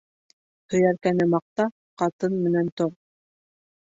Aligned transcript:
Һөйәркәне 0.73 1.27
маҡта, 1.33 1.67
ҡатын 2.03 2.39
менән 2.47 2.73
тор. 2.81 2.91